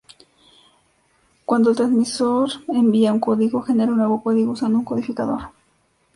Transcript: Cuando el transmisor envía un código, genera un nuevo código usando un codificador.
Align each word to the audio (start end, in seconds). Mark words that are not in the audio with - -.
Cuando 1.45 1.69
el 1.69 1.75
transmisor 1.75 2.49
envía 2.69 3.13
un 3.13 3.19
código, 3.19 3.61
genera 3.61 3.91
un 3.91 3.99
nuevo 3.99 4.23
código 4.23 4.53
usando 4.53 4.79
un 4.79 4.83
codificador. 4.83 5.49